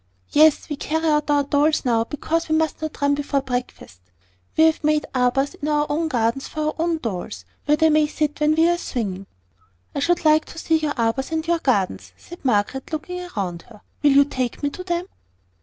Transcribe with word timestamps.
"Yes; 0.31 0.67
we 0.67 0.75
carry 0.77 1.07
out 1.07 1.29
our 1.29 1.43
dolls 1.43 1.85
now 1.85 2.03
because 2.05 2.49
we 2.49 2.55
must 2.55 2.81
not 2.81 2.99
run 3.03 3.13
before 3.13 3.39
breakfast. 3.43 4.01
We 4.57 4.63
have 4.63 4.83
made 4.83 5.05
arbours 5.13 5.53
in 5.53 5.67
our 5.67 5.85
own 5.91 6.07
gardens 6.07 6.47
for 6.47 6.73
our 6.81 6.95
dolls, 6.95 7.45
where 7.65 7.77
they 7.77 7.91
may 7.91 8.07
sit 8.07 8.39
when 8.39 8.55
we 8.55 8.67
are 8.67 8.79
swinging." 8.79 9.27
"I 9.93 9.99
should 9.99 10.25
like 10.25 10.45
to 10.45 10.57
see 10.57 10.77
your 10.79 10.93
arbours 10.97 11.31
and 11.31 11.45
your 11.45 11.59
gardens," 11.59 12.13
said 12.17 12.43
Margaret, 12.43 12.91
looking 12.91 13.27
round 13.37 13.61
her. 13.69 13.81
"Will 14.01 14.13
you 14.13 14.25
take 14.25 14.63
me 14.63 14.71
to 14.71 14.83
them?" 14.83 15.05